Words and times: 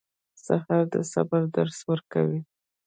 سهار 0.45 0.83
د 0.93 0.95
صبر 1.11 1.41
درس 1.55 1.79
ورکوي. 1.89 2.39